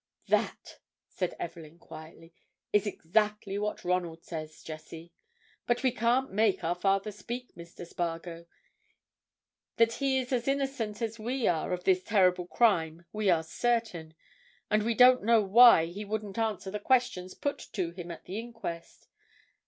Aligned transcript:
"That," 0.29 0.79
said 1.09 1.35
Evelyn, 1.37 1.77
quietly, 1.77 2.33
"is 2.73 2.87
exactly 2.87 3.59
what 3.59 3.83
Ronald 3.85 4.23
says, 4.23 4.63
Jessie. 4.63 5.13
But 5.67 5.83
we 5.83 5.91
can't 5.91 6.31
make 6.33 6.63
our 6.63 6.73
father 6.73 7.11
speak, 7.11 7.53
Mr. 7.53 7.85
Spargo. 7.85 8.47
That 9.75 9.93
he 9.93 10.17
is 10.17 10.33
as 10.33 10.47
innocent 10.47 11.03
as 11.03 11.19
we 11.19 11.45
are 11.45 11.71
of 11.71 11.83
this 11.83 12.03
terrible 12.03 12.47
crime 12.47 13.05
we 13.13 13.29
are 13.29 13.43
certain, 13.43 14.15
and 14.71 14.81
we 14.81 14.95
don't 14.95 15.21
know 15.21 15.43
why 15.43 15.85
he 15.85 16.03
wouldn't 16.03 16.39
answer 16.39 16.71
the 16.71 16.79
questions 16.79 17.35
put 17.35 17.59
to 17.73 17.91
him 17.91 18.09
at 18.09 18.23
the 18.25 18.39
inquest. 18.39 19.07